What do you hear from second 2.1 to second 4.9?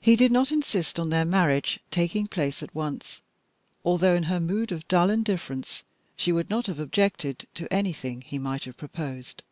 place at once, although in her mood of